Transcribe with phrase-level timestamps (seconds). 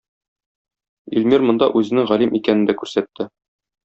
[1.19, 3.29] Илмир монда үзенең галим икәнен дә күрсәтте.